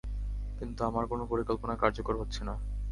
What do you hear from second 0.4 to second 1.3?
কিন্তু আমার কোন